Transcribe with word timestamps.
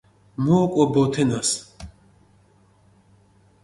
მუ 0.43 0.53
ოკო 0.63 0.83
ბო 0.93 1.03
თენას 1.13 1.49